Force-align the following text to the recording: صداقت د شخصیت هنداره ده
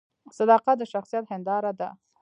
صداقت 0.37 0.75
د 0.79 0.83
شخصیت 0.93 1.25
هنداره 1.31 1.71
ده 1.79 1.89